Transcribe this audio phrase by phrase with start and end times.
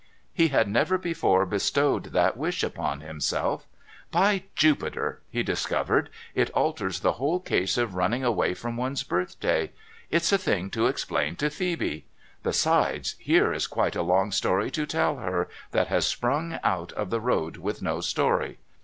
[0.33, 3.67] He had never before bestowed that wish upon himself.'
[4.19, 9.69] By Jupiter!' he discovered,' it alters the whole case of running away from one's birthday!
[10.09, 12.07] It's a thing to explain to Phoebe.
[12.41, 17.11] Besides, here is quite a long story to tell her, that has sprung out of
[17.11, 18.57] the road with no story.